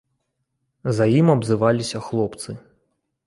За 0.99 1.05
ім 1.17 1.27
абзываліся 1.35 1.97
хлопцы. 2.09 2.57